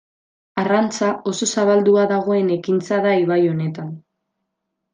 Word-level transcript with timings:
Arrantza, 0.61 1.09
oso 1.31 1.47
zabaldua 1.57 2.05
dagoen 2.13 2.51
ekintza 2.57 3.01
da 3.07 3.15
ibai 3.27 3.41
honetan. 3.53 3.93